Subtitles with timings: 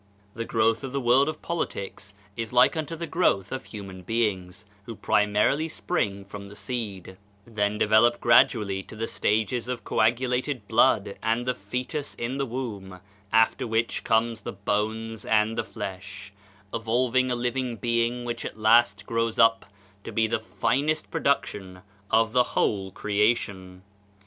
[0.33, 4.65] The growth of the world of politics is like unto the growth of human beings,
[4.87, 11.19] who primarily spring from the seed, then develop gradually to the stages of coagulated blood
[11.21, 12.99] and the foetus in the womb,
[13.31, 16.33] after which come the bones and the flesh,
[16.73, 19.67] evolving a living being which at last grows up
[20.03, 23.83] to be the finest production of the whole creation.